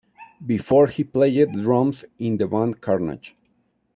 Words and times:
Before 0.43 0.87
he 0.87 1.03
played 1.03 1.51
drums 1.51 2.03
in 2.17 2.37
the 2.37 2.47
band 2.47 2.81
Carnage. 2.81 3.35